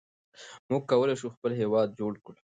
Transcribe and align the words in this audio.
موږ 0.69 0.81
کولای 0.91 1.15
شو 1.19 1.27
خپل 1.35 1.51
هېواد 1.61 1.87
جوړ 1.99 2.13
کړو. 2.23 2.39